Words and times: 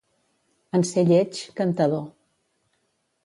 En 0.77 0.85
ser 0.91 1.03
lleig, 1.09 1.43
cantador. 1.61 2.03